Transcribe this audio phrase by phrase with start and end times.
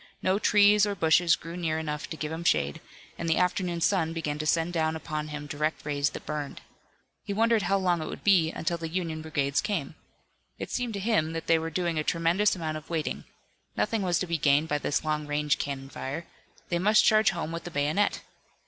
[0.23, 2.81] No trees or bushes grew near enough to give him shade,
[3.19, 6.59] and the afternoon sun began to send down upon him direct rays that burned.
[7.23, 9.93] He wondered how long it would be until the Union brigades came.
[10.57, 13.25] It seemed to him that they were doing a tremendous amount of waiting.
[13.77, 16.25] Nothing was to be gained by this long range cannon fire.
[16.69, 18.21] They must charge home with the bayonet.